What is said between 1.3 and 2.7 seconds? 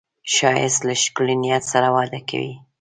نیت سره وده کوي